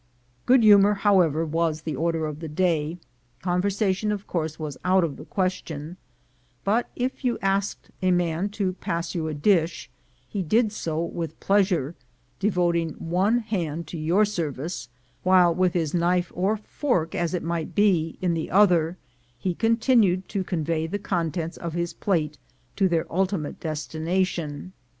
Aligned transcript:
Good 0.47 0.63
humor, 0.63 0.95
however, 0.95 1.45
was 1.45 1.83
the 1.83 1.95
order 1.95 2.25
of 2.25 2.39
the 2.39 2.47
day; 2.47 2.97
conversation, 3.43 4.11
of 4.11 4.25
course, 4.25 4.57
was 4.57 4.75
out 4.83 5.03
of 5.03 5.15
the 5.15 5.25
question; 5.25 5.95
but 6.63 6.89
if 6.95 7.23
you 7.23 7.37
asked 7.39 7.91
a 8.01 8.09
man 8.09 8.49
to 8.57 8.73
pass 8.73 9.13
you 9.13 9.27
a 9.27 9.35
dish, 9.35 9.91
he 10.27 10.41
did 10.41 10.69
do 10.69 10.73
so 10.73 11.03
with 11.03 11.39
pleasure, 11.39 11.93
devoting 12.39 12.93
one 12.93 13.41
hand 13.41 13.85
to 13.89 13.97
your 13.99 14.25
service, 14.25 14.89
while 15.21 15.53
with 15.53 15.73
his 15.73 15.93
knife 15.93 16.31
or 16.33 16.57
fork, 16.57 17.13
as 17.13 17.35
it 17.35 17.43
might 17.43 17.75
be, 17.75 18.17
in 18.21 18.33
the 18.33 18.49
other, 18.49 18.97
he 19.37 19.53
continued 19.53 20.27
to 20.29 20.43
convey 20.43 20.87
the 20.87 20.97
contents 20.97 21.57
of 21.57 21.73
his 21.73 21.93
plate 21.93 22.39
to 22.75 22.89
their 22.89 23.05
ultimate 23.13 23.59
destination. 23.59 24.73